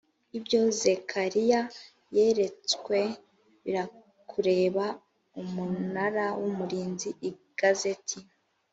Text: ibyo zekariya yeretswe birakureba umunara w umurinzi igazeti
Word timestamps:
ibyo 0.37 0.61
zekariya 0.79 1.61
yeretswe 2.15 2.99
birakureba 3.63 4.85
umunara 5.41 6.25
w 6.41 6.43
umurinzi 6.49 7.09
igazeti 7.29 8.17